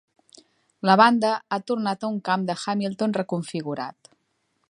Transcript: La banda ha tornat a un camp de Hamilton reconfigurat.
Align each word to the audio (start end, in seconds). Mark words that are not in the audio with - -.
La 0.89 0.95
banda 1.01 1.33
ha 1.49 1.59
tornat 1.71 2.07
a 2.07 2.11
un 2.15 2.19
camp 2.29 2.47
de 2.49 2.57
Hamilton 2.65 3.15
reconfigurat. 3.21 4.13